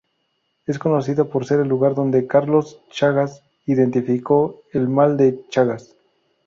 Es 0.65 0.79
conocido 0.79 1.29
por 1.29 1.45
ser 1.45 1.59
el 1.59 1.67
lugar 1.67 1.93
donde 1.93 2.25
Carlos 2.25 2.81
Chagas 2.89 3.43
identificó 3.67 4.63
el 4.73 4.87
Mal 4.89 5.15
de 5.15 5.45
Chagas. 5.49 5.95